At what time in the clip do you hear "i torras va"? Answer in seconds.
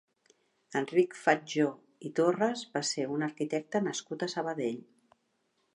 2.09-2.85